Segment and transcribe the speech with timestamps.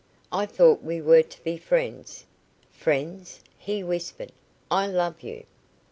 [0.31, 2.25] "I thought we were to be friends."
[2.71, 4.31] "Friends," he whispered.
[4.71, 5.45] "I love you."